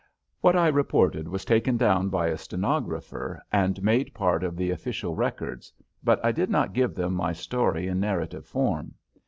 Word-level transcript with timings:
What 0.39 0.55
I 0.55 0.67
reported 0.67 1.27
was 1.27 1.45
taken 1.45 1.77
down 1.77 2.09
by 2.09 2.25
a 2.29 2.37
stenographer 2.39 3.39
and 3.51 3.83
made 3.83 4.15
part 4.15 4.43
of 4.43 4.55
the 4.57 4.71
official 4.71 5.13
records, 5.15 5.71
but 6.03 6.19
I 6.25 6.31
did 6.31 6.49
not 6.49 6.73
give 6.73 6.95
them 6.95 7.13
my 7.13 7.33
story 7.33 7.85
in 7.87 7.99
narrative 7.99 8.47
form. 8.47 8.95